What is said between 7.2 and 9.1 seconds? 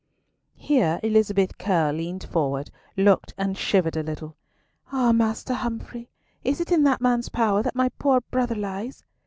power that my poor brother lies?"